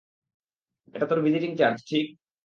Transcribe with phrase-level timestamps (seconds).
[0.95, 2.05] এটা তোর visiting charge, ঠিক?